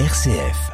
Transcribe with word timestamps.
RCF. 0.00 0.72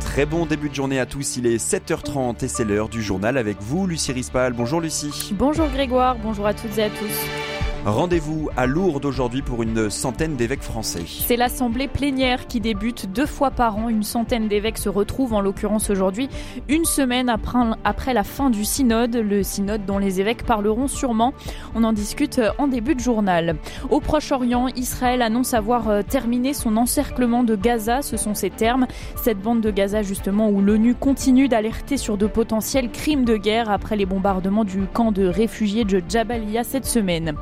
Très 0.00 0.26
bon 0.26 0.44
début 0.44 0.68
de 0.68 0.74
journée 0.74 1.00
à 1.00 1.06
tous, 1.06 1.38
il 1.38 1.46
est 1.46 1.56
7h30 1.56 2.44
et 2.44 2.48
c'est 2.48 2.66
l'heure 2.66 2.90
du 2.90 3.02
journal 3.02 3.38
avec 3.38 3.56
vous, 3.62 3.86
Lucie 3.86 4.12
Rispal. 4.12 4.52
Bonjour 4.52 4.82
Lucie. 4.82 5.32
Bonjour 5.32 5.66
Grégoire, 5.68 6.16
bonjour 6.18 6.46
à 6.46 6.52
toutes 6.52 6.76
et 6.76 6.82
à 6.82 6.90
tous. 6.90 7.39
Rendez-vous 7.86 8.50
à 8.58 8.66
Lourdes 8.66 9.06
aujourd'hui 9.06 9.40
pour 9.40 9.62
une 9.62 9.88
centaine 9.88 10.36
d'évêques 10.36 10.62
français. 10.62 11.00
C'est 11.06 11.38
l'assemblée 11.38 11.88
plénière 11.88 12.46
qui 12.46 12.60
débute 12.60 13.10
deux 13.10 13.24
fois 13.24 13.50
par 13.50 13.78
an. 13.78 13.88
Une 13.88 14.02
centaine 14.02 14.48
d'évêques 14.48 14.76
se 14.76 14.90
retrouvent, 14.90 15.32
en 15.32 15.40
l'occurrence 15.40 15.88
aujourd'hui, 15.88 16.28
une 16.68 16.84
semaine 16.84 17.30
après, 17.30 18.12
la 18.12 18.22
fin 18.22 18.50
du 18.50 18.66
synode, 18.66 19.16
le 19.16 19.42
synode 19.42 19.86
dont 19.86 19.96
les 19.96 20.20
évêques 20.20 20.44
parleront 20.44 20.88
sûrement. 20.88 21.32
On 21.74 21.82
en 21.84 21.94
discute 21.94 22.38
en 22.58 22.68
début 22.68 22.94
de 22.94 23.00
journal. 23.00 23.56
Au 23.88 24.00
Proche-Orient, 24.00 24.68
Israël 24.76 25.22
annonce 25.22 25.54
avoir 25.54 25.88
euh, 25.88 26.02
terminé 26.02 26.52
son 26.52 26.76
encerclement 26.76 27.44
de 27.44 27.56
Gaza, 27.56 28.02
ce 28.02 28.18
sont 28.18 28.34
ses 28.34 28.50
termes. 28.50 28.86
Cette 29.16 29.40
bande 29.40 29.62
de 29.62 29.70
Gaza 29.70 30.02
justement 30.02 30.50
où 30.50 30.60
l'ONU 30.60 30.94
continue 30.94 31.48
d'alerter 31.48 31.96
sur 31.96 32.18
de 32.18 32.26
potentiels 32.26 32.90
crimes 32.90 33.24
de 33.24 33.38
guerre 33.38 33.70
après 33.70 33.96
les 33.96 34.06
bombardements 34.06 34.64
du 34.64 34.82
camp 34.92 35.12
de 35.12 35.26
réfugiés 35.26 35.84
de 35.84 36.02
Jabalia 36.06 36.62
cette 36.62 36.86
semaine. 36.86 37.36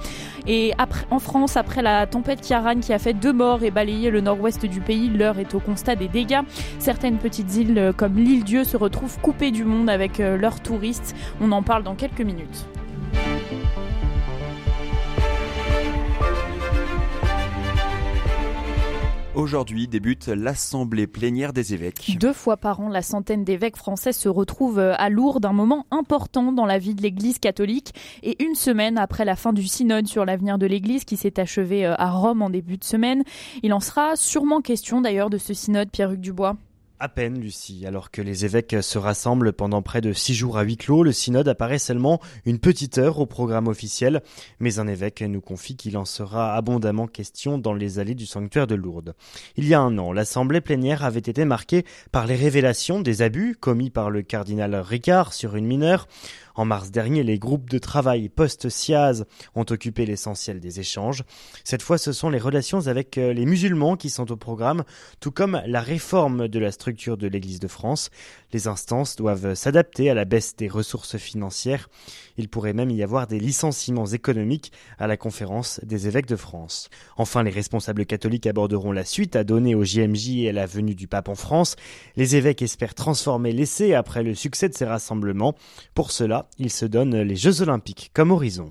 Et 0.46 0.72
en 1.10 1.18
France, 1.18 1.56
après 1.56 1.82
la 1.82 2.06
tempête 2.06 2.40
Kiaran 2.40 2.80
qui 2.80 2.92
a 2.92 2.98
fait 2.98 3.12
deux 3.12 3.32
morts 3.32 3.62
et 3.62 3.70
balayé 3.70 4.10
le 4.10 4.20
nord-ouest 4.20 4.64
du 4.66 4.80
pays, 4.80 5.08
l'heure 5.08 5.38
est 5.38 5.54
au 5.54 5.60
constat 5.60 5.96
des 5.96 6.08
dégâts. 6.08 6.40
Certaines 6.78 7.18
petites 7.18 7.54
îles 7.56 7.78
euh, 7.78 7.92
comme 7.92 8.16
l'île 8.16 8.44
Dieu 8.44 8.64
se 8.64 8.76
retrouvent 8.76 9.18
coupées 9.20 9.50
du 9.50 9.64
monde 9.64 9.90
avec 9.90 10.20
euh, 10.20 10.36
leurs 10.36 10.60
touristes. 10.60 11.14
On 11.40 11.52
en 11.52 11.62
parle 11.62 11.82
dans 11.82 11.94
quelques 11.94 12.20
minutes. 12.20 12.66
Aujourd'hui 19.38 19.86
débute 19.86 20.26
l'Assemblée 20.26 21.06
plénière 21.06 21.52
des 21.52 21.72
évêques. 21.72 22.16
Deux 22.18 22.32
fois 22.32 22.56
par 22.56 22.80
an, 22.80 22.88
la 22.88 23.02
centaine 23.02 23.44
d'évêques 23.44 23.76
français 23.76 24.12
se 24.12 24.28
retrouvent 24.28 24.80
à 24.80 25.08
Lourdes, 25.10 25.46
un 25.46 25.52
moment 25.52 25.86
important 25.92 26.50
dans 26.50 26.66
la 26.66 26.80
vie 26.80 26.96
de 26.96 27.02
l'Église 27.02 27.38
catholique. 27.38 27.94
Et 28.24 28.42
une 28.42 28.56
semaine 28.56 28.98
après 28.98 29.24
la 29.24 29.36
fin 29.36 29.52
du 29.52 29.68
synode 29.68 30.08
sur 30.08 30.24
l'avenir 30.24 30.58
de 30.58 30.66
l'Église 30.66 31.04
qui 31.04 31.16
s'est 31.16 31.38
achevé 31.38 31.86
euh, 31.86 31.94
à 31.98 32.10
Rome 32.10 32.42
en 32.42 32.50
début 32.50 32.78
de 32.78 32.84
semaine, 32.84 33.22
il 33.62 33.72
en 33.72 33.78
sera 33.78 34.16
sûrement 34.16 34.60
question 34.60 35.00
d'ailleurs 35.00 35.30
de 35.30 35.38
ce 35.38 35.54
synode, 35.54 35.88
Pierre-Hugues 35.92 36.18
Dubois. 36.18 36.56
À 37.00 37.08
peine, 37.08 37.38
Lucie. 37.38 37.86
Alors 37.86 38.10
que 38.10 38.20
les 38.20 38.44
évêques 38.44 38.74
se 38.80 38.98
rassemblent 38.98 39.52
pendant 39.52 39.82
près 39.82 40.00
de 40.00 40.12
six 40.12 40.34
jours 40.34 40.58
à 40.58 40.62
huis 40.62 40.76
clos, 40.76 41.04
le 41.04 41.12
synode 41.12 41.46
apparaît 41.46 41.78
seulement 41.78 42.20
une 42.44 42.58
petite 42.58 42.98
heure 42.98 43.20
au 43.20 43.26
programme 43.26 43.68
officiel. 43.68 44.20
Mais 44.58 44.80
un 44.80 44.88
évêque 44.88 45.22
nous 45.22 45.40
confie 45.40 45.76
qu'il 45.76 45.96
en 45.96 46.04
sera 46.04 46.56
abondamment 46.56 47.06
question 47.06 47.56
dans 47.56 47.72
les 47.72 48.00
allées 48.00 48.16
du 48.16 48.26
sanctuaire 48.26 48.66
de 48.66 48.74
Lourdes. 48.74 49.14
Il 49.56 49.68
y 49.68 49.74
a 49.74 49.80
un 49.80 49.96
an, 49.96 50.12
l'assemblée 50.12 50.60
plénière 50.60 51.04
avait 51.04 51.20
été 51.20 51.44
marquée 51.44 51.84
par 52.10 52.26
les 52.26 52.34
révélations 52.34 53.00
des 53.00 53.22
abus 53.22 53.54
commis 53.54 53.90
par 53.90 54.10
le 54.10 54.22
cardinal 54.22 54.74
Ricard 54.74 55.34
sur 55.34 55.54
une 55.54 55.66
mineure. 55.66 56.08
En 56.56 56.64
mars 56.64 56.90
dernier, 56.90 57.22
les 57.22 57.38
groupes 57.38 57.70
de 57.70 57.78
travail 57.78 58.28
post-SIAZ 58.28 59.24
ont 59.54 59.64
occupé 59.70 60.04
l'essentiel 60.04 60.58
des 60.58 60.80
échanges. 60.80 61.22
Cette 61.62 61.82
fois, 61.82 61.98
ce 61.98 62.10
sont 62.10 62.30
les 62.30 62.40
relations 62.40 62.88
avec 62.88 63.16
euh, 63.16 63.32
les 63.32 63.46
musulmans 63.46 63.94
qui 63.94 64.10
sont 64.10 64.32
au 64.32 64.36
programme, 64.36 64.82
tout 65.20 65.30
comme 65.30 65.62
la 65.64 65.80
réforme 65.80 66.48
de 66.48 66.58
la 66.58 66.72
structure 66.72 66.87
de 66.88 67.26
l'Église 67.26 67.60
de 67.60 67.68
France. 67.68 68.10
Les 68.52 68.66
instances 68.66 69.16
doivent 69.16 69.54
s'adapter 69.54 70.10
à 70.10 70.14
la 70.14 70.24
baisse 70.24 70.56
des 70.56 70.68
ressources 70.68 71.16
financières. 71.16 71.88
Il 72.36 72.48
pourrait 72.48 72.72
même 72.72 72.90
y 72.90 73.02
avoir 73.02 73.26
des 73.26 73.38
licenciements 73.38 74.06
économiques 74.06 74.72
à 74.98 75.06
la 75.06 75.16
conférence 75.16 75.80
des 75.84 76.08
évêques 76.08 76.26
de 76.26 76.36
France. 76.36 76.88
Enfin, 77.16 77.42
les 77.42 77.50
responsables 77.50 78.06
catholiques 78.06 78.46
aborderont 78.46 78.92
la 78.92 79.04
suite 79.04 79.36
à 79.36 79.44
donner 79.44 79.74
au 79.74 79.84
JMJ 79.84 80.30
et 80.38 80.48
à 80.48 80.52
la 80.52 80.66
venue 80.66 80.94
du 80.94 81.08
pape 81.08 81.28
en 81.28 81.34
France. 81.34 81.76
Les 82.16 82.36
évêques 82.36 82.62
espèrent 82.62 82.94
transformer 82.94 83.52
l'essai 83.52 83.94
après 83.94 84.22
le 84.22 84.34
succès 84.34 84.68
de 84.68 84.74
ces 84.74 84.84
rassemblements. 84.84 85.54
Pour 85.94 86.10
cela, 86.10 86.48
il 86.58 86.70
se 86.70 86.86
donne 86.86 87.20
les 87.20 87.36
Jeux 87.36 87.62
olympiques 87.62 88.10
comme 88.14 88.30
horizon. 88.30 88.70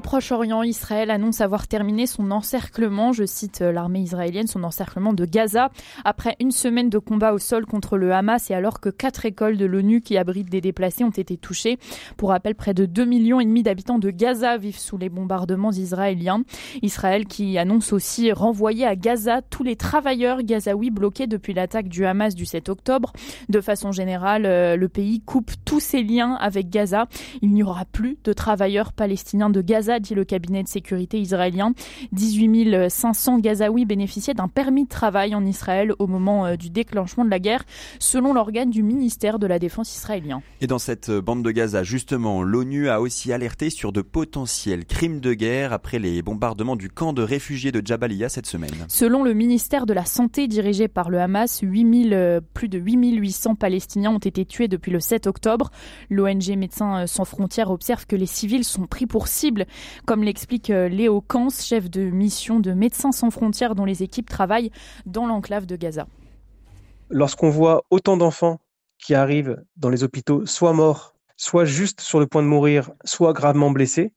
Proche-Orient, 0.00 0.62
Israël 0.62 1.10
annonce 1.10 1.40
avoir 1.40 1.68
terminé 1.68 2.06
son 2.06 2.30
encerclement, 2.30 3.12
je 3.12 3.24
cite 3.24 3.62
euh, 3.62 3.72
l'armée 3.72 4.00
israélienne, 4.00 4.46
son 4.46 4.64
encerclement 4.64 5.12
de 5.12 5.24
Gaza, 5.24 5.70
après 6.04 6.36
une 6.40 6.50
semaine 6.50 6.90
de 6.90 6.98
combat 6.98 7.32
au 7.32 7.38
sol 7.38 7.66
contre 7.66 7.96
le 7.96 8.12
Hamas 8.12 8.50
et 8.50 8.54
alors 8.54 8.80
que 8.80 8.88
quatre 8.88 9.26
écoles 9.26 9.56
de 9.56 9.66
l'ONU 9.66 10.00
qui 10.00 10.16
abritent 10.16 10.50
des 10.50 10.60
déplacés 10.60 11.04
ont 11.04 11.10
été 11.10 11.36
touchées. 11.36 11.78
Pour 12.16 12.30
rappel, 12.30 12.54
près 12.54 12.74
de 12.74 12.86
2 12.86 13.04
millions 13.04 13.40
et 13.40 13.44
demi 13.44 13.62
d'habitants 13.62 13.98
de 13.98 14.10
Gaza 14.10 14.56
vivent 14.56 14.78
sous 14.78 14.98
les 14.98 15.08
bombardements 15.08 15.72
israéliens. 15.72 16.42
Israël 16.82 17.26
qui 17.26 17.58
annonce 17.58 17.92
aussi 17.92 18.32
renvoyer 18.32 18.86
à 18.86 18.96
Gaza 18.96 19.42
tous 19.42 19.62
les 19.62 19.76
travailleurs 19.76 20.42
gazaouis 20.42 20.90
bloqués 20.90 21.26
depuis 21.26 21.54
l'attaque 21.54 21.88
du 21.88 22.04
Hamas 22.06 22.34
du 22.34 22.46
7 22.46 22.68
octobre. 22.68 23.12
De 23.48 23.60
façon 23.60 23.92
générale, 23.92 24.46
euh, 24.46 24.76
le 24.76 24.88
pays 24.88 25.20
coupe 25.20 25.52
tous 25.64 25.80
ses 25.80 26.02
liens 26.02 26.34
avec 26.34 26.70
Gaza. 26.70 27.06
Il 27.42 27.52
n'y 27.52 27.62
aura 27.62 27.84
plus 27.84 28.18
de 28.24 28.32
travailleurs 28.32 28.92
palestiniens 28.92 29.50
de 29.50 29.60
Gaza 29.60 29.89
Gaza, 29.90 29.98
dit 29.98 30.14
le 30.14 30.24
cabinet 30.24 30.62
de 30.62 30.68
sécurité 30.68 31.18
israélien. 31.18 31.72
18 32.12 32.88
500 32.88 33.38
Gazaouis 33.38 33.84
bénéficiaient 33.84 34.34
d'un 34.34 34.48
permis 34.48 34.84
de 34.84 34.88
travail 34.88 35.34
en 35.34 35.44
Israël 35.44 35.92
au 35.98 36.06
moment 36.06 36.46
euh, 36.46 36.56
du 36.56 36.70
déclenchement 36.70 37.24
de 37.24 37.30
la 37.30 37.38
guerre, 37.38 37.64
selon 37.98 38.32
l'organe 38.32 38.70
du 38.70 38.82
ministère 38.82 39.38
de 39.38 39.46
la 39.46 39.58
Défense 39.58 39.96
israélien. 39.96 40.42
Et 40.60 40.66
dans 40.66 40.78
cette 40.78 41.08
euh, 41.08 41.20
bande 41.20 41.42
de 41.42 41.50
Gaza, 41.50 41.82
justement, 41.82 42.42
l'ONU 42.42 42.88
a 42.88 43.00
aussi 43.00 43.32
alerté 43.32 43.70
sur 43.70 43.92
de 43.92 44.02
potentiels 44.02 44.84
crimes 44.84 45.20
de 45.20 45.32
guerre 45.34 45.72
après 45.72 45.98
les 45.98 46.22
bombardements 46.22 46.76
du 46.76 46.88
camp 46.88 47.12
de 47.12 47.22
réfugiés 47.22 47.72
de 47.72 47.84
Jabalia 47.84 48.28
cette 48.28 48.46
semaine. 48.46 48.70
Selon 48.88 49.24
le 49.24 49.34
ministère 49.34 49.86
de 49.86 49.92
la 49.92 50.04
Santé 50.04 50.46
dirigé 50.46 50.88
par 50.88 51.10
le 51.10 51.20
Hamas, 51.20 51.60
8000, 51.62 52.14
euh, 52.14 52.40
plus 52.54 52.68
de 52.68 52.78
8800 52.78 53.54
Palestiniens 53.56 54.12
ont 54.12 54.18
été 54.18 54.44
tués 54.44 54.68
depuis 54.68 54.92
le 54.92 55.00
7 55.00 55.26
octobre. 55.26 55.70
L'ONG 56.10 56.56
Médecins 56.56 57.06
sans 57.06 57.24
frontières 57.24 57.70
observe 57.70 58.06
que 58.06 58.16
les 58.16 58.26
civils 58.26 58.64
sont 58.64 58.86
pris 58.86 59.06
pour 59.06 59.28
cible 59.28 59.66
comme 60.06 60.22
l'explique 60.22 60.70
euh, 60.70 60.88
Léo 60.88 61.20
Kans, 61.20 61.50
chef 61.50 61.90
de 61.90 62.02
mission 62.02 62.60
de 62.60 62.72
Médecins 62.72 63.12
sans 63.12 63.30
frontières 63.30 63.74
dont 63.74 63.84
les 63.84 64.02
équipes 64.02 64.28
travaillent 64.28 64.70
dans 65.06 65.26
l'enclave 65.26 65.66
de 65.66 65.76
Gaza. 65.76 66.06
Lorsqu'on 67.08 67.50
voit 67.50 67.84
autant 67.90 68.16
d'enfants 68.16 68.60
qui 68.98 69.14
arrivent 69.14 69.62
dans 69.76 69.88
les 69.88 70.04
hôpitaux, 70.04 70.46
soit 70.46 70.72
morts, 70.72 71.14
soit 71.36 71.64
juste 71.64 72.00
sur 72.00 72.20
le 72.20 72.26
point 72.26 72.42
de 72.42 72.48
mourir, 72.48 72.90
soit 73.04 73.32
gravement 73.32 73.70
blessés, 73.70 74.12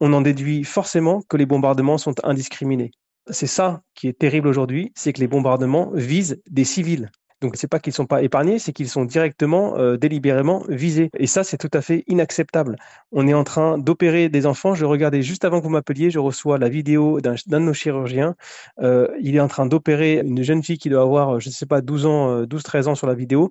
on 0.00 0.12
en 0.12 0.20
déduit 0.20 0.64
forcément 0.64 1.22
que 1.28 1.36
les 1.36 1.46
bombardements 1.46 1.98
sont 1.98 2.14
indiscriminés. 2.24 2.90
C'est 3.30 3.46
ça 3.46 3.82
qui 3.94 4.08
est 4.08 4.18
terrible 4.18 4.48
aujourd'hui, 4.48 4.92
c'est 4.94 5.12
que 5.12 5.20
les 5.20 5.26
bombardements 5.26 5.90
visent 5.94 6.40
des 6.48 6.64
civils. 6.64 7.10
Donc 7.42 7.56
c'est 7.56 7.68
pas 7.68 7.78
qu'ils 7.80 7.92
sont 7.92 8.06
pas 8.06 8.22
épargnés, 8.22 8.58
c'est 8.58 8.72
qu'ils 8.72 8.88
sont 8.88 9.04
directement, 9.04 9.76
euh, 9.76 9.98
délibérément 9.98 10.64
visés. 10.68 11.10
Et 11.18 11.26
ça, 11.26 11.44
c'est 11.44 11.58
tout 11.58 11.70
à 11.74 11.82
fait 11.82 12.02
inacceptable. 12.06 12.76
On 13.12 13.28
est 13.28 13.34
en 13.34 13.44
train 13.44 13.76
d'opérer 13.76 14.30
des 14.30 14.46
enfants. 14.46 14.74
Je 14.74 14.86
regardais 14.86 15.20
juste 15.20 15.44
avant 15.44 15.58
que 15.58 15.64
vous 15.64 15.70
m'appeliez, 15.70 16.10
je 16.10 16.18
reçois 16.18 16.58
la 16.58 16.70
vidéo 16.70 17.20
d'un 17.20 17.34
de 17.34 17.58
nos 17.58 17.74
chirurgiens. 17.74 18.36
Euh, 18.80 19.08
il 19.20 19.36
est 19.36 19.40
en 19.40 19.48
train 19.48 19.66
d'opérer 19.66 20.20
une 20.24 20.42
jeune 20.42 20.62
fille 20.62 20.78
qui 20.78 20.88
doit 20.88 21.02
avoir, 21.02 21.38
je 21.40 21.50
ne 21.50 21.52
sais 21.52 21.66
pas, 21.66 21.82
12 21.82 22.06
ans, 22.06 22.42
12-13 22.44 22.88
euh, 22.88 22.90
ans 22.92 22.94
sur 22.94 23.06
la 23.06 23.14
vidéo, 23.14 23.50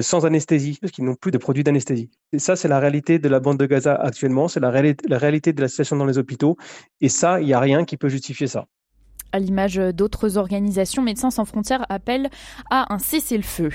sans 0.00 0.24
anesthésie, 0.24 0.78
parce 0.80 0.92
qu'ils 0.92 1.04
n'ont 1.04 1.14
plus 1.14 1.30
de 1.30 1.38
produits 1.38 1.64
d'anesthésie. 1.64 2.10
Et 2.32 2.38
ça, 2.38 2.56
c'est 2.56 2.68
la 2.68 2.80
réalité 2.80 3.18
de 3.18 3.28
la 3.28 3.40
bande 3.40 3.58
de 3.58 3.66
Gaza 3.66 3.94
actuellement. 3.94 4.48
C'est 4.48 4.60
la, 4.60 4.70
la 4.70 5.18
réalité 5.18 5.52
de 5.52 5.60
la 5.60 5.68
situation 5.68 5.96
dans 5.96 6.06
les 6.06 6.18
hôpitaux. 6.18 6.56
Et 7.02 7.08
ça, 7.10 7.40
il 7.40 7.46
n'y 7.46 7.54
a 7.54 7.60
rien 7.60 7.84
qui 7.84 7.96
peut 7.98 8.08
justifier 8.08 8.46
ça 8.46 8.66
à 9.32 9.38
l'image 9.38 9.76
d'autres 9.76 10.38
organisations, 10.38 11.02
Médecins 11.02 11.30
sans 11.30 11.44
frontières 11.44 11.84
appellent 11.88 12.30
à 12.70 12.92
un 12.92 12.98
cessez-le-feu. 12.98 13.70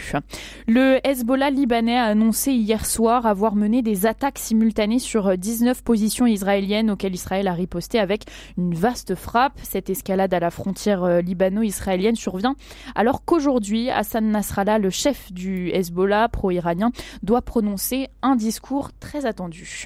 Le 0.67 1.00
Hezbollah 1.06 1.50
libanais 1.50 1.97
a 1.97 2.06
annoncé 2.06 2.51
hier 2.51 2.85
soir 2.85 3.25
avoir 3.25 3.56
mené 3.56 3.81
des 3.81 4.06
attaques 4.06 4.40
simultanées 4.40 5.00
sur 5.00 5.38
19 5.38 5.84
positions 5.84 6.26
israéliennes 6.26 6.91
auxquelles 6.91 7.16
Israël 7.16 7.47
a 7.47 7.53
riposté 7.53 7.99
avec 7.99 8.23
une 8.58 8.73
vaste 8.73 9.16
frappe. 9.16 9.59
Cette 9.64 9.90
escalade 9.90 10.34
à 10.34 10.40
la 10.40 10.52
frontière 10.52 11.03
euh, 11.03 11.22
libano-israélienne 11.22 12.16
survient 12.16 12.55
alors 12.96 13.23
qu'aujourd'hui, 13.26 13.90
Hassan 13.90 14.29
Nasrallah, 14.31 14.79
le 14.79 14.90
chef 14.90 15.31
du 15.31 15.70
Hezbollah 15.70 16.29
pro-iranien, 16.29 16.91
doit 17.23 17.41
prononcer 17.41 18.08
un 18.22 18.35
discours 18.35 18.91
très 18.99 19.26
attendu. 19.26 19.85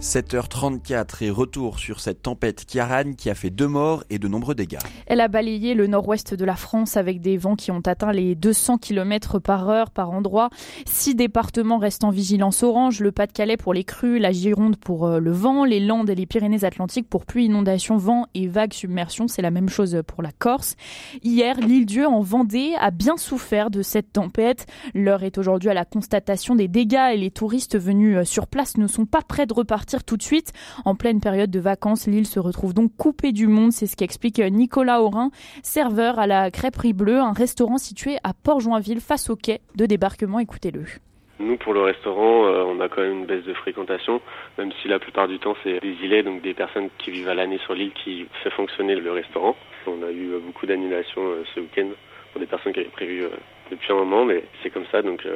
7h34 0.00 1.22
et 1.24 1.30
retour 1.30 1.78
sur 1.78 2.00
cette 2.00 2.22
tempête 2.22 2.64
Kiaran 2.64 3.12
qui 3.12 3.28
a 3.28 3.34
fait 3.34 3.50
deux 3.50 3.68
morts 3.68 4.02
et 4.08 4.18
de 4.18 4.28
nombreux 4.28 4.54
dégâts. 4.54 4.78
Elle 5.06 5.20
a 5.20 5.28
balayé 5.28 5.74
le 5.74 5.86
nord-ouest 5.86 6.32
de 6.32 6.44
la 6.46 6.56
France 6.56 6.96
avec 6.96 7.20
des 7.20 7.36
vents 7.36 7.54
qui 7.54 7.70
ont 7.70 7.82
atteint 7.84 8.10
les 8.10 8.34
200 8.34 8.78
km 8.78 9.38
par 9.38 9.68
heure 9.68 9.90
par 9.90 10.10
endroit. 10.10 10.48
Six 10.86 11.14
départements 11.14 11.76
restent 11.76 12.04
en 12.04 12.10
vigilance 12.10 12.62
orange, 12.62 13.00
le 13.00 13.12
Pas-de-Calais 13.12 13.58
pour 13.58 13.74
les 13.74 13.84
crues, 13.84 14.18
la 14.18 14.32
Gironde 14.32 14.76
pour 14.76 15.06
euh, 15.06 15.18
le 15.18 15.32
vent, 15.32 15.66
les 15.66 15.80
Landes 15.80 16.08
et 16.08 16.14
les 16.14 16.24
Pyrénées-Atlantiques 16.24 17.08
pour 17.08 17.26
pluie, 17.26 17.44
inondation, 17.44 17.98
vent 17.98 18.24
et 18.32 18.48
vagues 18.48 18.72
submersion. 18.72 19.28
C'est 19.28 19.42
la 19.42 19.50
même 19.50 19.68
chose 19.68 20.00
pour 20.06 20.22
la 20.22 20.32
Corse. 20.32 20.76
Hier, 21.22 21.60
l'île-Dieu 21.60 22.06
en 22.06 22.22
Vendée 22.22 22.72
a 22.80 22.90
bien 22.90 23.18
souffert 23.18 23.70
de 23.70 23.82
cette 23.82 24.14
tempête. 24.14 24.64
L'heure 24.94 25.24
est 25.24 25.36
aujourd'hui 25.36 25.68
à 25.68 25.74
la 25.74 25.84
constatation 25.84 26.54
des 26.54 26.68
dégâts 26.68 27.10
et 27.12 27.18
les 27.18 27.30
touristes 27.30 27.78
venus 27.78 28.16
euh, 28.16 28.24
sur 28.24 28.46
place 28.46 28.78
ne 28.78 28.86
sont 28.86 29.04
pas 29.04 29.20
prêts 29.20 29.44
de 29.44 29.52
repartir 29.52 29.89
tout 30.04 30.16
de 30.16 30.22
suite. 30.22 30.52
En 30.84 30.94
pleine 30.94 31.20
période 31.20 31.50
de 31.50 31.60
vacances, 31.60 32.06
l'île 32.06 32.26
se 32.26 32.38
retrouve 32.38 32.74
donc 32.74 32.92
coupée 32.96 33.32
du 33.32 33.46
monde. 33.46 33.72
C'est 33.72 33.86
ce 33.86 33.96
qu'explique 33.96 34.38
Nicolas 34.38 35.02
Aurin, 35.02 35.30
serveur 35.62 36.18
à 36.18 36.26
la 36.26 36.50
Crêperie 36.50 36.92
Bleue, 36.92 37.18
un 37.18 37.32
restaurant 37.32 37.78
situé 37.78 38.16
à 38.22 38.32
Port-Joinville 38.32 39.00
face 39.00 39.30
au 39.30 39.36
quai 39.36 39.60
de 39.74 39.86
débarquement. 39.86 40.38
Écoutez-le. 40.38 40.84
Nous, 41.40 41.56
pour 41.56 41.72
le 41.72 41.80
restaurant, 41.80 42.44
euh, 42.44 42.64
on 42.64 42.80
a 42.80 42.88
quand 42.90 43.00
même 43.00 43.20
une 43.20 43.26
baisse 43.26 43.44
de 43.44 43.54
fréquentation, 43.54 44.20
même 44.58 44.70
si 44.82 44.88
la 44.88 44.98
plupart 44.98 45.26
du 45.26 45.38
temps, 45.38 45.56
c'est 45.64 45.80
des 45.80 45.96
îlets, 46.02 46.22
donc 46.22 46.42
des 46.42 46.52
personnes 46.52 46.90
qui 46.98 47.10
vivent 47.10 47.30
à 47.30 47.34
l'année 47.34 47.58
sur 47.64 47.72
l'île 47.72 47.92
qui 47.92 48.26
fait 48.42 48.50
fonctionner 48.50 48.94
le 48.94 49.10
restaurant. 49.10 49.56
On 49.86 50.02
a 50.02 50.10
eu 50.10 50.34
euh, 50.34 50.38
beaucoup 50.38 50.66
d'annulations 50.66 51.22
euh, 51.22 51.42
ce 51.54 51.60
week-end 51.60 51.88
pour 52.32 52.40
des 52.40 52.46
personnes 52.46 52.74
qui 52.74 52.80
avaient 52.80 52.90
prévu 52.90 53.24
depuis 53.70 53.90
un 53.90 53.96
moment, 53.96 54.26
mais 54.26 54.44
c'est 54.62 54.70
comme 54.70 54.84
ça, 54.92 55.02
donc 55.02 55.26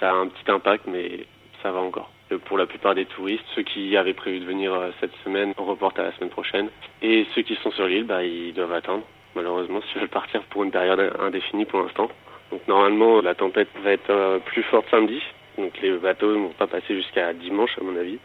ça 0.00 0.10
a 0.10 0.14
un 0.14 0.28
petit 0.28 0.50
impact, 0.50 0.86
mais 0.86 1.26
ça 1.62 1.72
va 1.72 1.80
encore. 1.80 2.10
Pour 2.44 2.58
la 2.58 2.66
plupart 2.66 2.94
des 2.94 3.06
touristes, 3.06 3.44
ceux 3.54 3.62
qui 3.62 3.96
avaient 3.96 4.12
prévu 4.12 4.40
de 4.40 4.44
venir 4.44 4.74
euh, 4.74 4.90
cette 5.00 5.14
semaine, 5.24 5.54
on 5.56 5.64
reporte 5.64 5.98
à 5.98 6.02
la 6.02 6.12
semaine 6.12 6.28
prochaine. 6.28 6.68
Et 7.00 7.26
ceux 7.34 7.42
qui 7.42 7.54
sont 7.56 7.70
sur 7.70 7.86
l'île, 7.86 8.04
bah, 8.04 8.22
ils 8.22 8.52
doivent 8.52 8.74
attendre, 8.74 9.04
malheureusement, 9.34 9.80
s'ils 9.92 10.00
veulent 10.00 10.10
partir 10.10 10.42
pour 10.44 10.62
une 10.64 10.70
période 10.70 11.12
indéfinie 11.20 11.64
pour 11.64 11.80
l'instant. 11.80 12.08
Donc 12.50 12.66
normalement, 12.68 13.20
la 13.20 13.34
tempête 13.34 13.68
va 13.82 13.92
être 13.92 14.10
euh, 14.10 14.38
plus 14.40 14.62
forte 14.64 14.86
samedi. 14.90 15.22
Donc 15.56 15.72
les 15.80 15.90
bateaux 15.92 16.34
ne 16.34 16.42
vont 16.44 16.54
pas 16.58 16.66
passer 16.66 16.94
jusqu'à 16.94 17.32
dimanche, 17.32 17.70
à 17.80 17.84
mon 17.84 17.96
avis. 17.96 18.18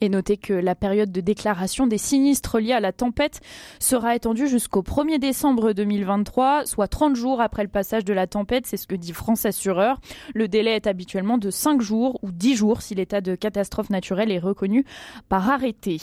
Et 0.00 0.08
notez 0.08 0.38
que 0.38 0.54
la 0.54 0.74
période 0.74 1.12
de 1.12 1.20
déclaration 1.20 1.86
des 1.86 1.98
sinistres 1.98 2.58
liés 2.58 2.72
à 2.72 2.80
la 2.80 2.92
tempête 2.92 3.40
sera 3.78 4.16
étendue 4.16 4.48
jusqu'au 4.48 4.82
1er 4.82 5.18
décembre 5.18 5.72
2023, 5.72 6.64
soit 6.64 6.88
30 6.88 7.16
jours 7.16 7.42
après 7.42 7.62
le 7.62 7.68
passage 7.68 8.04
de 8.06 8.14
la 8.14 8.26
tempête, 8.26 8.66
c'est 8.66 8.78
ce 8.78 8.86
que 8.86 8.94
dit 8.94 9.12
France 9.12 9.44
Assureur. 9.44 10.00
Le 10.34 10.48
délai 10.48 10.76
est 10.76 10.86
habituellement 10.86 11.36
de 11.36 11.50
5 11.50 11.82
jours 11.82 12.18
ou 12.22 12.32
10 12.32 12.56
jours 12.56 12.80
si 12.80 12.94
l'état 12.94 13.20
de 13.20 13.34
catastrophe 13.34 13.90
naturelle 13.90 14.30
est 14.30 14.38
reconnu 14.38 14.86
par 15.28 15.50
arrêté. 15.50 15.98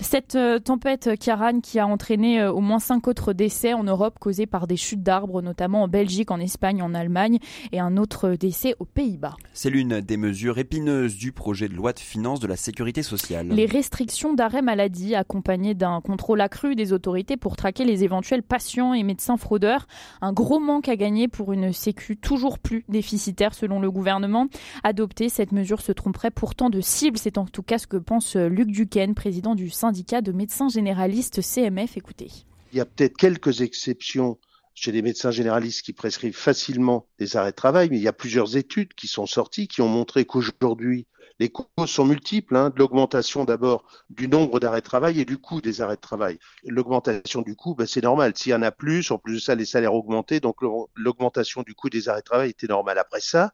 Cette 0.00 0.34
euh, 0.34 0.58
tempête 0.58 1.10
Kiaran 1.20 1.60
qui 1.60 1.78
a 1.78 1.86
entraîné 1.86 2.40
euh, 2.40 2.52
au 2.52 2.60
moins 2.60 2.80
5 2.80 3.06
autres 3.06 3.32
décès 3.32 3.72
en 3.72 3.84
Europe 3.84 4.18
causés 4.18 4.46
par 4.46 4.66
des 4.66 4.76
chutes 4.76 5.04
d'arbres, 5.04 5.42
notamment 5.42 5.84
en 5.84 5.88
Belgique, 5.88 6.32
en 6.32 6.40
Espagne, 6.40 6.82
en 6.82 6.92
Allemagne 6.92 7.38
et 7.70 7.78
un 7.78 7.96
autre 7.98 8.30
décès 8.30 8.74
aux 8.80 8.84
Pays-Bas. 8.84 9.36
C'est 9.52 9.70
l'une 9.70 10.00
des 10.00 10.16
mesures 10.16 10.58
épineuses 10.58 11.16
du 11.16 11.30
projet 11.30 11.68
de 11.68 11.74
loi 11.74 11.92
de 11.92 12.00
finances 12.00 12.40
de 12.40 12.48
la 12.48 12.56
sécurité 12.56 13.04
sociale. 13.04 13.27
Les 13.30 13.66
restrictions 13.66 14.32
d'arrêt 14.34 14.62
maladie 14.62 15.14
accompagnées 15.14 15.74
d'un 15.74 16.00
contrôle 16.00 16.40
accru 16.40 16.74
des 16.74 16.92
autorités 16.92 17.36
pour 17.36 17.56
traquer 17.56 17.84
les 17.84 18.04
éventuels 18.04 18.42
patients 18.42 18.94
et 18.94 19.02
médecins 19.02 19.36
fraudeurs. 19.36 19.86
Un 20.20 20.32
gros 20.32 20.60
manque 20.60 20.88
à 20.88 20.96
gagner 20.96 21.28
pour 21.28 21.52
une 21.52 21.72
sécu 21.72 22.16
toujours 22.16 22.58
plus 22.58 22.84
déficitaire 22.88 23.54
selon 23.54 23.80
le 23.80 23.90
gouvernement. 23.90 24.48
Adopter 24.84 25.28
cette 25.28 25.52
mesure 25.52 25.80
se 25.80 25.92
tromperait 25.92 26.30
pourtant 26.30 26.70
de 26.70 26.80
cible. 26.80 27.18
C'est 27.18 27.38
en 27.38 27.46
tout 27.46 27.62
cas 27.62 27.78
ce 27.78 27.86
que 27.86 27.96
pense 27.96 28.36
Luc 28.36 28.70
Duquesne, 28.70 29.14
président 29.14 29.54
du 29.54 29.70
syndicat 29.70 30.20
de 30.20 30.32
médecins 30.32 30.68
généralistes 30.68 31.40
CMF. 31.40 31.96
Écoutez. 31.96 32.30
Il 32.72 32.78
y 32.78 32.80
a 32.80 32.84
peut-être 32.84 33.16
quelques 33.16 33.60
exceptions 33.60 34.38
chez 34.74 34.92
les 34.92 35.02
médecins 35.02 35.32
généralistes 35.32 35.84
qui 35.84 35.92
prescrivent 35.92 36.36
facilement 36.36 37.06
des 37.18 37.36
arrêts 37.36 37.50
de 37.50 37.56
travail, 37.56 37.88
mais 37.90 37.96
il 37.96 38.02
y 38.02 38.08
a 38.08 38.12
plusieurs 38.12 38.56
études 38.56 38.94
qui 38.94 39.08
sont 39.08 39.26
sorties 39.26 39.66
qui 39.66 39.80
ont 39.80 39.88
montré 39.88 40.24
qu'aujourd'hui, 40.24 41.06
les 41.38 41.50
causes 41.50 41.90
sont 41.90 42.04
multiples, 42.04 42.56
hein, 42.56 42.70
de 42.70 42.78
l'augmentation 42.78 43.44
d'abord 43.44 43.84
du 44.10 44.28
nombre 44.28 44.58
d'arrêts 44.58 44.80
de 44.80 44.86
travail 44.86 45.20
et 45.20 45.24
du 45.24 45.38
coût 45.38 45.60
des 45.60 45.80
arrêts 45.80 45.96
de 45.96 46.00
travail. 46.00 46.38
L'augmentation 46.64 47.42
du 47.42 47.54
coût, 47.54 47.74
ben, 47.74 47.86
c'est 47.86 48.02
normal. 48.02 48.32
S'il 48.34 48.52
y 48.52 48.54
en 48.54 48.62
a 48.62 48.72
plus, 48.72 49.10
en 49.10 49.18
plus 49.18 49.34
de 49.34 49.38
ça, 49.38 49.54
les 49.54 49.64
salaires 49.64 49.94
augmentés, 49.94 50.40
donc 50.40 50.56
l'augmentation 50.96 51.62
du 51.62 51.74
coût 51.74 51.90
des 51.90 52.08
arrêts 52.08 52.20
de 52.20 52.24
travail 52.24 52.50
était 52.50 52.66
normale. 52.66 52.98
Après 52.98 53.20
ça, 53.20 53.52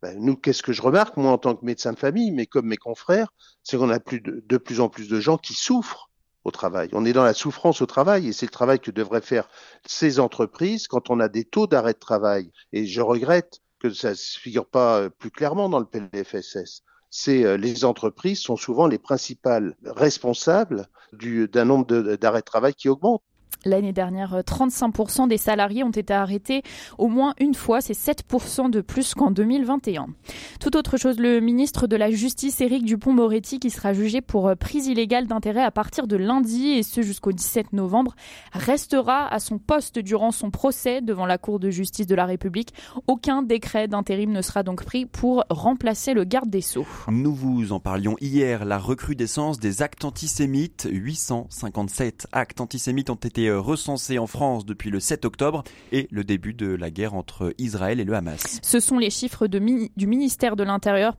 ben, 0.00 0.16
nous, 0.20 0.36
qu'est-ce 0.36 0.62
que 0.62 0.72
je 0.72 0.82
remarque, 0.82 1.16
moi, 1.16 1.32
en 1.32 1.38
tant 1.38 1.56
que 1.56 1.64
médecin 1.64 1.92
de 1.92 1.98
famille, 1.98 2.30
mais 2.30 2.46
comme 2.46 2.66
mes 2.66 2.76
confrères, 2.76 3.32
c'est 3.64 3.78
qu'on 3.78 3.90
a 3.90 4.00
plus 4.00 4.20
de, 4.20 4.44
de 4.46 4.56
plus 4.56 4.80
en 4.80 4.88
plus 4.88 5.08
de 5.08 5.18
gens 5.18 5.36
qui 5.36 5.54
souffrent 5.54 6.10
au 6.44 6.50
travail. 6.52 6.90
On 6.92 7.04
est 7.04 7.14
dans 7.14 7.24
la 7.24 7.34
souffrance 7.34 7.80
au 7.82 7.86
travail 7.86 8.28
et 8.28 8.32
c'est 8.32 8.46
le 8.46 8.50
travail 8.50 8.78
que 8.78 8.90
devraient 8.90 9.22
faire 9.22 9.48
ces 9.86 10.20
entreprises 10.20 10.86
quand 10.86 11.10
on 11.10 11.18
a 11.18 11.28
des 11.28 11.44
taux 11.44 11.66
d'arrêt 11.66 11.94
de 11.94 11.98
travail. 11.98 12.52
Et 12.72 12.86
je 12.86 13.00
regrette 13.00 13.60
que 13.80 13.90
ça 13.90 14.10
ne 14.10 14.14
figure 14.14 14.66
pas 14.66 15.08
plus 15.10 15.30
clairement 15.30 15.68
dans 15.68 15.80
le 15.80 15.86
PLFSS 15.86 16.82
c'est 17.16 17.44
euh, 17.44 17.56
les 17.56 17.84
entreprises 17.84 18.40
sont 18.40 18.56
souvent 18.56 18.88
les 18.88 18.98
principales 18.98 19.76
responsables 19.84 20.88
d'un 21.12 21.64
nombre 21.64 21.86
d'arrêts 22.16 22.40
de 22.40 22.44
travail 22.44 22.74
qui 22.74 22.88
augmente. 22.88 23.22
L'année 23.64 23.92
dernière, 23.92 24.40
35% 24.40 25.28
des 25.28 25.36
salariés 25.36 25.84
ont 25.84 25.90
été 25.90 26.12
arrêtés 26.12 26.62
au 26.98 27.08
moins 27.08 27.34
une 27.38 27.54
fois. 27.54 27.80
C'est 27.80 27.98
7% 27.98 28.70
de 28.70 28.80
plus 28.80 29.14
qu'en 29.14 29.30
2021. 29.30 30.06
Tout 30.60 30.76
autre 30.76 30.96
chose, 30.96 31.18
le 31.18 31.40
ministre 31.40 31.86
de 31.86 31.96
la 31.96 32.10
Justice, 32.10 32.60
Éric 32.60 32.84
Dupont-Moretti, 32.84 33.58
qui 33.58 33.70
sera 33.70 33.92
jugé 33.92 34.20
pour 34.20 34.48
euh, 34.48 34.54
prise 34.54 34.86
illégale 34.86 35.26
d'intérêt 35.26 35.62
à 35.62 35.70
partir 35.70 36.06
de 36.06 36.16
lundi 36.16 36.70
et 36.70 36.82
ce 36.82 37.02
jusqu'au 37.02 37.32
17 37.32 37.72
novembre, 37.72 38.14
restera 38.52 39.32
à 39.32 39.38
son 39.38 39.58
poste 39.58 39.98
durant 39.98 40.30
son 40.30 40.50
procès 40.50 41.00
devant 41.00 41.26
la 41.26 41.38
Cour 41.38 41.60
de 41.60 41.70
justice 41.70 42.06
de 42.06 42.14
la 42.14 42.26
République. 42.26 42.72
Aucun 43.06 43.42
décret 43.42 43.88
d'intérim 43.88 44.32
ne 44.32 44.42
sera 44.42 44.62
donc 44.62 44.84
pris 44.84 45.06
pour 45.06 45.44
remplacer 45.50 46.14
le 46.14 46.24
garde 46.24 46.50
des 46.50 46.60
Sceaux. 46.60 46.86
Nous 47.08 47.34
vous 47.34 47.72
en 47.72 47.80
parlions 47.80 48.16
hier, 48.20 48.64
la 48.64 48.78
recrudescence 48.78 49.58
des 49.58 49.82
actes 49.82 50.04
antisémites. 50.04 50.88
857 50.90 52.26
actes 52.32 52.60
antisémites 52.60 53.10
ont 53.10 53.14
été 53.14 53.43
euh, 53.48 53.60
recensés 53.60 54.18
en 54.18 54.26
France 54.26 54.66
depuis 54.66 54.90
le 54.90 55.00
7 55.00 55.24
octobre 55.24 55.64
et 55.92 56.08
le 56.10 56.24
début 56.24 56.54
de 56.54 56.74
la 56.74 56.90
guerre 56.90 57.14
entre 57.14 57.54
Israël 57.58 58.00
et 58.00 58.04
le 58.04 58.14
Hamas. 58.14 58.60
Ce 58.62 58.80
sont 58.80 58.98
les 58.98 59.10
chiffres 59.10 59.46
du 59.46 60.06
ministère 60.06 60.56
de 60.56 60.64
l'Intérieur 60.64 61.16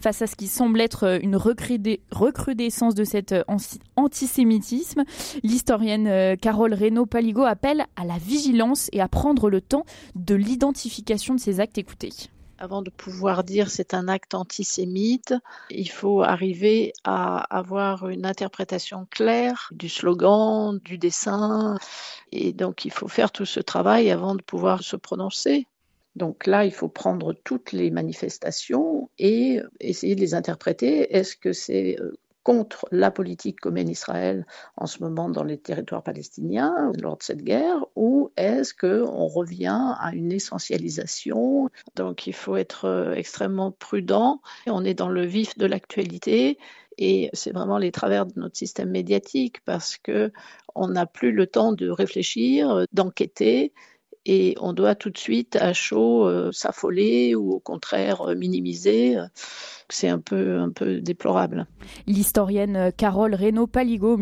face 0.00 0.22
à 0.22 0.26
ce 0.26 0.36
qui 0.36 0.46
semble 0.46 0.80
être 0.80 1.04
euh, 1.04 1.18
une 1.22 1.36
recrudescence 1.36 2.94
de 2.94 3.04
cet 3.04 3.32
euh, 3.32 3.42
antisémitisme. 3.96 5.04
L'historienne 5.42 6.36
Carole 6.38 6.74
Reynaud-Paligo 6.74 7.42
appelle 7.42 7.84
à 7.96 8.04
la 8.04 8.18
vigilance 8.18 8.88
et 8.92 9.00
à 9.00 9.08
prendre 9.08 9.50
le 9.50 9.60
temps 9.60 9.84
de 10.14 10.34
l'identification 10.34 11.34
de 11.34 11.40
ces 11.40 11.60
actes. 11.60 11.78
Écoutez. 11.78 12.10
Avant 12.58 12.82
de 12.82 12.90
pouvoir 12.90 13.42
dire 13.42 13.68
c'est 13.68 13.94
un 13.94 14.06
acte 14.06 14.34
antisémite, 14.34 15.34
il 15.70 15.90
faut 15.90 16.22
arriver 16.22 16.92
à 17.02 17.38
avoir 17.56 18.08
une 18.08 18.24
interprétation 18.24 19.06
claire 19.10 19.68
du 19.72 19.88
slogan, 19.88 20.78
du 20.84 20.96
dessin. 20.96 21.76
Et 22.30 22.52
donc 22.52 22.84
il 22.84 22.92
faut 22.92 23.08
faire 23.08 23.32
tout 23.32 23.44
ce 23.44 23.60
travail 23.60 24.10
avant 24.10 24.34
de 24.34 24.42
pouvoir 24.42 24.82
se 24.82 24.96
prononcer. 24.96 25.66
Donc 26.16 26.46
là, 26.46 26.64
il 26.64 26.72
faut 26.72 26.88
prendre 26.88 27.32
toutes 27.32 27.72
les 27.72 27.90
manifestations 27.90 29.10
et 29.18 29.60
essayer 29.80 30.14
de 30.14 30.20
les 30.20 30.34
interpréter. 30.34 31.12
Est-ce 31.16 31.36
que 31.36 31.52
c'est 31.52 31.96
euh, 32.00 32.16
contre 32.44 32.86
la 32.92 33.10
politique 33.10 33.60
que 33.60 33.68
mène 33.68 33.88
Israël 33.88 34.46
en 34.76 34.86
ce 34.86 35.02
moment 35.02 35.28
dans 35.28 35.42
les 35.42 35.58
territoires 35.58 36.02
palestiniens 36.02 36.92
lors 37.02 37.16
de 37.16 37.22
cette 37.22 37.42
guerre 37.42 37.84
ou 37.96 38.30
est-ce 38.36 38.74
qu'on 38.74 39.26
revient 39.26 39.94
à 39.98 40.10
une 40.14 40.30
essentialisation? 40.30 41.70
Donc 41.96 42.26
il 42.26 42.34
faut 42.34 42.56
être 42.56 42.84
euh, 42.84 43.14
extrêmement 43.14 43.72
prudent. 43.72 44.40
On 44.66 44.84
est 44.84 44.94
dans 44.94 45.08
le 45.08 45.24
vif 45.24 45.56
de 45.58 45.66
l'actualité 45.66 46.58
et 46.98 47.30
c'est 47.32 47.52
vraiment 47.52 47.78
les 47.78 47.90
travers 47.90 48.26
de 48.26 48.38
notre 48.38 48.56
système 48.56 48.90
médiatique 48.90 49.64
parce 49.64 49.96
que 49.96 50.30
on 50.74 50.88
n'a 50.88 51.06
plus 51.06 51.32
le 51.32 51.46
temps 51.46 51.72
de 51.72 51.88
réfléchir, 51.88 52.86
d'enquêter 52.92 53.72
et 54.26 54.54
on 54.60 54.72
doit 54.72 54.94
tout 54.94 55.10
de 55.10 55.18
suite 55.18 55.56
à 55.56 55.72
chaud 55.72 56.26
euh, 56.26 56.50
s'affoler 56.52 57.34
ou 57.34 57.52
au 57.52 57.60
contraire 57.60 58.22
euh, 58.22 58.34
minimiser 58.34 59.16
c'est 59.88 60.08
un 60.08 60.18
peu, 60.18 60.58
un 60.58 60.70
peu 60.70 61.00
déplorable. 61.00 61.66
L'historienne 62.06 62.90
Carole 62.96 63.34
Reynaud-Paligo 63.34 64.18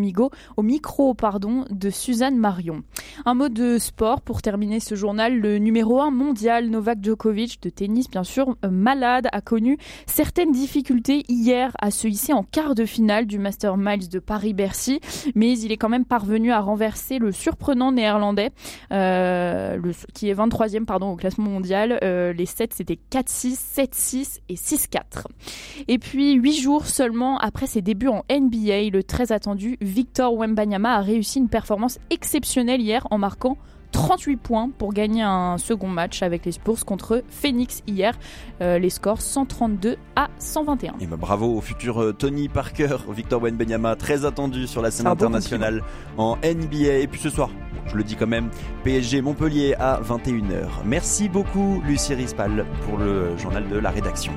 au 0.56 0.62
micro 0.62 1.14
pardon, 1.14 1.64
de 1.70 1.90
Suzanne 1.90 2.36
Marion. 2.36 2.82
Un 3.24 3.34
mot 3.34 3.48
de 3.48 3.78
sport 3.78 4.20
pour 4.20 4.42
terminer 4.42 4.80
ce 4.80 4.94
journal. 4.94 5.38
Le 5.38 5.58
numéro 5.58 6.00
1 6.00 6.10
mondial, 6.10 6.68
Novak 6.68 6.98
Djokovic, 7.02 7.62
de 7.62 7.70
tennis 7.70 8.10
bien 8.10 8.24
sûr, 8.24 8.56
euh, 8.64 8.70
malade, 8.70 9.28
a 9.32 9.40
connu 9.40 9.78
certaines 10.06 10.52
difficultés 10.52 11.24
hier 11.28 11.72
à 11.80 11.90
se 11.90 12.08
hisser 12.08 12.32
en 12.32 12.42
quart 12.42 12.74
de 12.74 12.84
finale 12.84 13.26
du 13.26 13.38
Master 13.38 13.76
Miles 13.76 14.08
de 14.08 14.18
Paris-Bercy, 14.18 15.00
mais 15.34 15.58
il 15.58 15.72
est 15.72 15.76
quand 15.76 15.88
même 15.88 16.04
parvenu 16.04 16.52
à 16.52 16.60
renverser 16.60 17.18
le 17.18 17.32
surprenant 17.32 17.92
néerlandais, 17.92 18.50
euh, 18.92 19.76
qui 20.14 20.28
est 20.28 20.34
23e 20.34 20.84
pardon, 20.84 21.12
au 21.12 21.16
classement 21.16 21.50
mondial. 21.50 21.98
Euh, 22.02 22.32
les 22.32 22.46
7 22.46 22.74
c'était 22.74 22.98
4-6, 23.10 23.58
7-6 23.76 24.40
et 24.48 24.54
6-4. 24.54 25.26
Et 25.88 25.98
puis, 25.98 26.34
huit 26.34 26.60
jours 26.60 26.86
seulement 26.86 27.38
après 27.38 27.66
ses 27.66 27.82
débuts 27.82 28.08
en 28.08 28.24
NBA, 28.30 28.90
le 28.90 29.02
très 29.02 29.32
attendu 29.32 29.76
Victor 29.80 30.34
Wembanyama 30.36 30.96
a 30.96 31.00
réussi 31.00 31.38
une 31.38 31.48
performance 31.48 31.98
exceptionnelle 32.10 32.80
hier 32.80 33.06
en 33.10 33.18
marquant 33.18 33.56
38 33.92 34.36
points 34.36 34.70
pour 34.76 34.92
gagner 34.92 35.22
un 35.22 35.58
second 35.58 35.88
match 35.88 36.22
avec 36.22 36.44
les 36.44 36.52
Spurs 36.52 36.84
contre 36.84 37.22
Phoenix 37.28 37.82
hier. 37.86 38.18
Euh, 38.60 38.78
les 38.78 38.90
scores 38.90 39.20
132 39.20 39.96
à 40.16 40.28
121. 40.38 40.94
Et 41.00 41.06
bah 41.06 41.16
bravo 41.16 41.56
au 41.56 41.60
futur 41.60 42.02
euh, 42.02 42.12
Tony 42.12 42.48
Parker, 42.48 42.96
Victor 43.10 43.42
Wenbenyama, 43.42 43.96
très 43.96 44.24
attendu 44.24 44.66
sur 44.66 44.82
la 44.82 44.90
scène 44.90 45.06
internationale 45.06 45.82
en 46.16 46.36
NBA. 46.36 46.98
Et 46.98 47.06
puis 47.06 47.20
ce 47.20 47.30
soir, 47.30 47.50
je 47.86 47.96
le 47.96 48.04
dis 48.04 48.16
quand 48.16 48.26
même, 48.26 48.50
PSG 48.84 49.22
Montpellier 49.22 49.74
à 49.78 50.00
21h. 50.00 50.68
Merci 50.84 51.28
beaucoup 51.28 51.82
Lucie 51.86 52.14
Rispal 52.14 52.66
pour 52.86 52.98
le 52.98 53.36
journal 53.38 53.68
de 53.68 53.76
la 53.76 53.90
rédaction. 53.90 54.32